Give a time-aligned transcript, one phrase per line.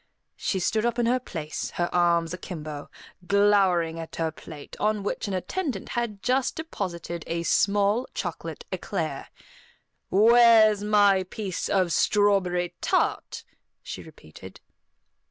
[0.35, 2.89] She stood up in her place, her arms akimbo,
[3.27, 9.27] glowering at her plate, on which an attendant had just deposited a small chocolate eclair.
[10.09, 13.43] "Where's my piece of strawberry tart?"
[13.83, 14.59] she repeated.